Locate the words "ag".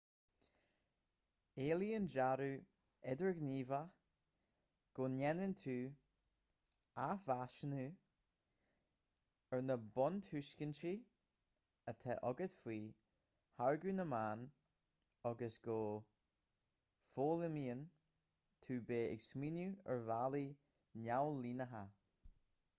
19.15-19.25